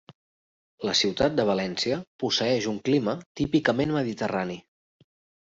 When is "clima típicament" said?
2.89-3.95